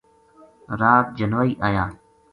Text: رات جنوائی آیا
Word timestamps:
رات 0.79 1.05
جنوائی 1.17 1.53
آیا 1.67 1.85